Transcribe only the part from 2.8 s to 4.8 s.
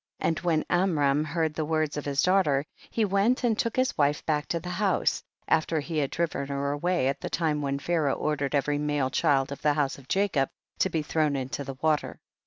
he went and took his wife back to the